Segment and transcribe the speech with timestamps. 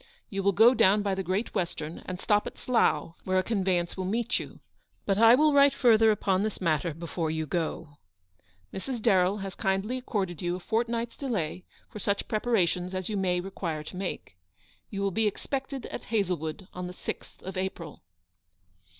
[0.31, 3.77] You will go down by the Great Western, and stop at Slough, where a convey
[3.77, 4.59] ance will meet you;
[5.05, 7.97] but I will write farther upon this matter before you go.
[8.73, 8.99] Mrs.
[8.99, 13.83] Darrell has kindly accorded you a fortnight's delay for such preparations as you may require
[13.83, 14.39] to make.
[14.89, 18.01] You will be expected at Hazlewood on the 6th of April.